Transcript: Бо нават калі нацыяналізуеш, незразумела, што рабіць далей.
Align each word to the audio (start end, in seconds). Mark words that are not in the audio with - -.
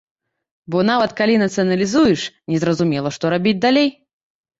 Бо 0.75 0.79
нават 0.91 1.11
калі 1.19 1.35
нацыяналізуеш, 1.43 2.21
незразумела, 2.53 3.13
што 3.19 3.31
рабіць 3.35 3.55
далей. 3.67 3.89